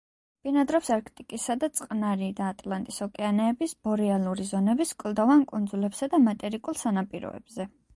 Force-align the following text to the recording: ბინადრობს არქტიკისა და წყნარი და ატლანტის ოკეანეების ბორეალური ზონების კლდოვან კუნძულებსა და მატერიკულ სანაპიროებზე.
ბინადრობს 0.45 0.87
არქტიკისა 0.95 1.55
და 1.63 1.69
წყნარი 1.81 2.31
და 2.41 2.49
ატლანტის 2.55 2.99
ოკეანეების 3.09 3.77
ბორეალური 3.89 4.49
ზონების 4.55 4.99
კლდოვან 5.05 5.49
კუნძულებსა 5.55 6.15
და 6.17 6.27
მატერიკულ 6.31 6.85
სანაპიროებზე. 6.87 7.75